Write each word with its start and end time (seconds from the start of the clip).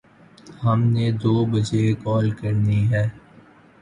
ہم 0.63 0.79
نے 0.93 1.05
دو 1.21 1.33
بجے 1.51 1.83
کال 2.03 2.25
کرنی 2.39 2.81
ہے 2.91 3.05